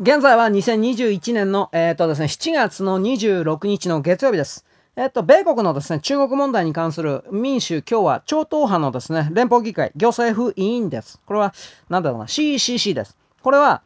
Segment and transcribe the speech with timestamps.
[0.00, 4.64] 現在は2021年の、えーとですね、7月の26日の月曜日です。
[4.96, 11.20] えっと、米国のですね、中国問題に関する民主共和超党派のですね、連邦議会行政府委員です。
[11.26, 11.52] これは、
[11.90, 13.18] なんだろうな、CCC です。
[13.42, 13.82] これは、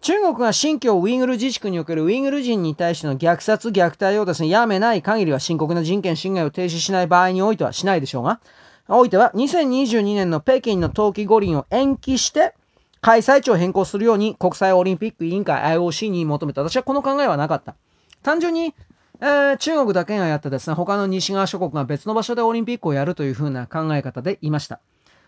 [0.00, 8.40] 中国が新疆ウイグル自治区におけるウイグル人に対しての虐殺、虐待をですね、やめない限りは深刻な人権侵害を停止しない場合においてはしないでしょうが、
[8.88, 12.54] おいては2022年の北京の冬季五輪を延期して、
[13.02, 16.62] 開催地を変更するように国際オリンピック委員会 IOC に求めた。
[16.62, 17.74] 私はこの考えはなかった。
[18.22, 18.76] 単純に、
[19.20, 24.80] えー、中国だけがやってですね、他の西側諸国が別の場所でオリンピックをやるというふうな考え方でいました。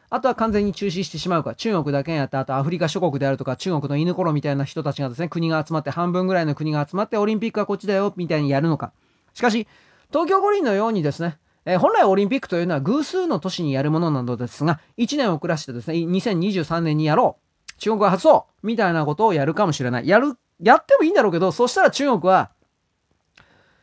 [0.08, 8.92] あとは完全に中止してしまうか、中国だけやった、あとアフリカ諸国であるとか、中国の犬頃みたいな人たちがですね、国が集まって、半分ぐらいの国が集まって、オリンピックはこっちだよ、みたいにやるのか。
[9.32, 9.66] しかし、
[10.12, 17.43] 東京五輪のようにですね、えー、本来オリンピックというのは偶数の都市にやるものなのですが、1年遅らせてですね、2023年にやろう。
[17.84, 20.08] 中国は発そうみたいなことをやるかもしれない。
[20.08, 22.50] やる、やってもいいんだろうけど、そしたら中国は、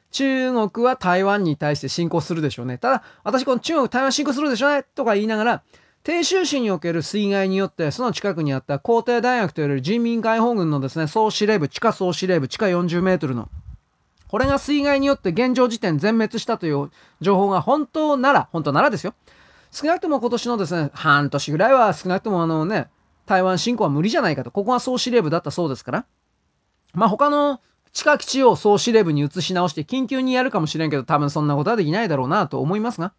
[0.10, 2.80] 中国は台湾に対して侵攻するでしょうね。
[2.80, 5.64] ただ、私この中国台湾侵攻するでしょうねとか言いながら、
[6.04, 13.50] 鄭州市における水害によって、その近くにあった皇帝大学といわれる人民解放軍のですね、総司令部、地下総司令部、地下40メートルの、
[14.30, 19.14] これが水害によって現状時点全滅したという情報が本当なら、本当ならですよ。
[19.70, 22.88] 少なくとも今年のですね、半年ぐらいは少なくともあのね、
[23.32, 24.52] 台湾侵攻は無理じゃないかと。
[24.52, 26.06] ここが総司令部だったそうですから。
[26.94, 27.62] まあ他の
[27.94, 33.14] 地下基地を総司令部に移し直して緊急にやるかもしれんけど多分そんなことはできないだろうなと思いますが。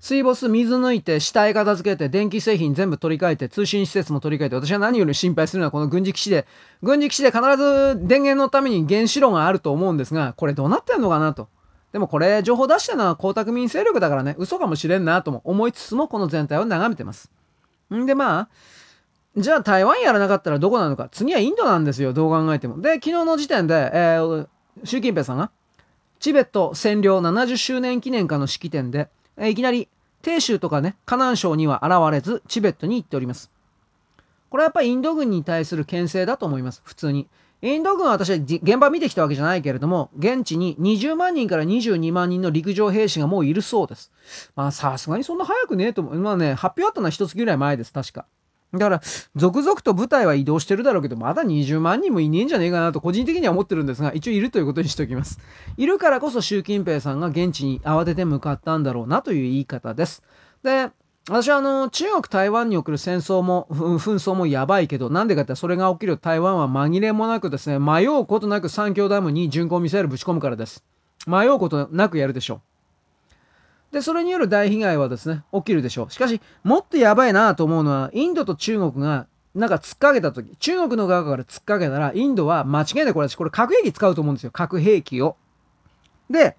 [0.00, 6.46] 水没、水抜いて、死体片付けて、電気製品全部取り替えて、通信施設も取り替えて、私は何より心配するのはこの軍事基地で、
[6.82, 11.48] 軍事基地で必ず電源のために原子炉があると思うんですが、これどうなってんのかなと。
[11.92, 17.30] でもこれ情報出したのは江沢民勢力だからね、嘘かもしれんなとも思いつつもこの全体を眺めてます。
[17.96, 18.48] んでまあ、
[19.36, 21.08] じゃあ台湾やらなかったらどこなのか。
[21.10, 22.80] 次はインドなんですよ、どう考えても。
[22.80, 24.48] で、昨日の時点で、えー、
[24.84, 25.50] 習近平さんが、
[26.18, 29.88] チベット占領70周年記念館の式典で、えー、いきなり、
[30.22, 33.50] 鄭州とかね、河南省には現れず、チベットに行っております。
[34.50, 37.28] これはやっぱりインド軍に対する牽制だと思います、普通に。
[37.62, 44.10] インド軍は私は現場見てきたわけじゃないけれども、現地に20万人から22万人の陸上兵士がもういるそうです。
[44.56, 46.18] まあさすがにそんな早くねえと思う。
[46.18, 48.26] まあね、発表あったのは一月ぐらい前です、確か。
[48.72, 49.00] だから、
[49.34, 55.40] 続々と部隊は移動してるだろうけど、まだ20万人もいねえんじゃねえかなと個人的には思ってるんですが、一応いるということにしておきます。
[55.76, 60.22] いるからこそ習近平さんが現地に慌てて向かったんだろうなという言い方です。
[60.62, 60.90] で、
[61.28, 70.82] 私はあの、中国台湾における戦争も、紛争もやばいけど、なんでかってそれが起きる台湾は紛れもなくですね、迷うことなく三峡ダムに巡航ミサイルぶち込むからです。
[71.26, 72.62] 迷うことなくやるでしょ
[73.90, 73.94] う。
[73.94, 76.10] で、それによる大被害はですね、起きるでしょう。
[76.10, 84.50] しかし、もっとやばいなと思うのは、インドと中国がなんか突っかけた時、中国の側から突っかけたら、インドは間違いないこれ私、これ核兵器使うと思うんですよ。
[84.52, 85.36] 核兵器を。
[86.28, 86.56] で、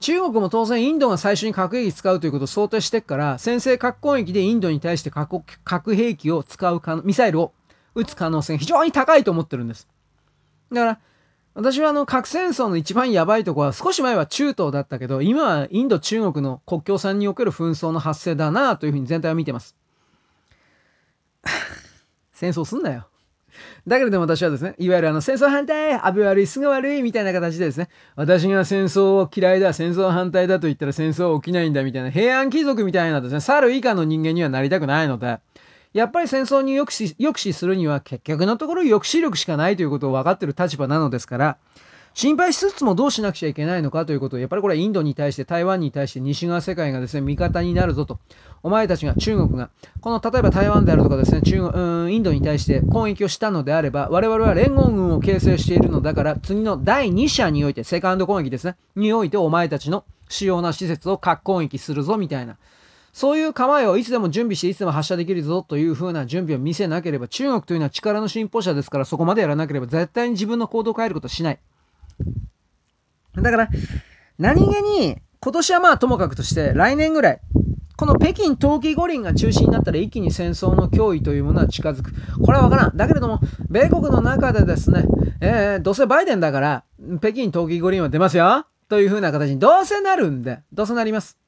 [0.00, 7.52] 中国も当然インドが最初に核兵器使うということを想定してっから、先制核攻撃でインドに対して核兵器を使うか、ミサイルを
[7.94, 9.88] 撃つ可能性が非常に高いと思ってるんです。
[10.72, 11.00] だから、
[11.54, 19.74] 私はあの核戦争の一番やばいとこは少し前は中東だったけど、今はインド中国の国境線における紛争の発生だなというふうに全体を見てます。
[22.32, 23.08] 戦争すんなよ。
[23.86, 35.38] だけれども私はですね、いわゆるあの戦争反対、安倍悪い、すぐ悪いみたいな形でですね、私が戦争を嫌いだ、戦争反対だと言ったら戦争は起きないんだみたいな平安貴族みたいなですね、猿以下の人間にはなりたくないので、
[35.92, 41.56] やっぱり戦争に抑止抑止するには結局のところ抑止力しかないということを分かってる立場なのですから、
[42.18, 48.18] 心配しつつもどうしなくちゃいけないのかということを、やっぱりこれはインドに対して、台湾に対して西側世界がですね、味方になるぞと。
[48.64, 49.70] お前たちが、中国が、
[50.00, 62.56] この例えば台湾であるとかですね、中国、インドに対して攻撃をしたのであれば、我々は連合軍を形成しているのだから、次の第2射において、セカンド攻撃ですね、においてお前たちの主要な施設を核攻撃するぞ、みたいな。
[63.12, 71.60] そういう構えをいつでも準備していつでも発射できるぞという風な準備を見せなければ、中国というのは力の信奉者ですから、そこまでやらなければ絶対に自分の行動を変えることはしない。
[73.34, 73.70] だから、
[74.38, 77.40] 何気に、今年はまあともかくとして、来年ぐらい、
[77.96, 82.12] この北京冬季五輪が中止になったら一気に戦争の脅威というものは近づく。
[82.44, 82.96] これはわからん。
[82.96, 85.04] だけれども、米国の中でですね、
[85.40, 86.84] えー、どうせバイデンだから、
[87.18, 91.38] 北京冬季五輪は出ますよという風な形にどうせなるんで、どうせなります。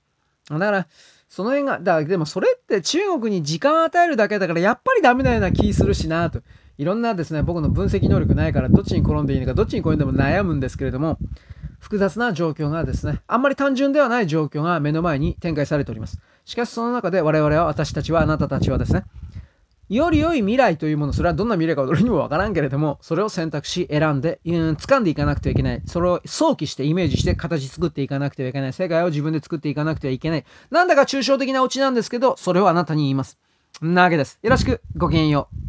[0.51, 0.87] だから、
[1.29, 6.43] その辺が、だでもそれって中国に時間を与えるだけだからやっぱりダメなような気するしなと。
[6.81, 11.21] いろんなですね、僕の分析能力ないからどっちに転んでいいのか、どっちに転んでも悩むんですけれども、
[11.79, 16.21] 複雑な状況がですね、あんまり単純ではない状況が目の前に展開されております。
[16.47, 19.05] しかしその中で我々は、私たちは、あなたたちはですね、
[19.91, 25.83] より良い未来というもの、それはどんな未来か俺にもわからんけれども、それを選択し、選んで、うん、掴んでいかなくてはいけない。
[25.85, 28.73] それを想起してイメージして形作っていかなくてはいけない。
[28.73, 30.45] 世界を自分で作っていかなくてはいけない。
[30.71, 33.37] なんだか抽象的なオチなんですけど、それをあなたに言います。
[33.83, 34.39] なわけです。
[34.43, 35.61] よろしく、ごきげんよう。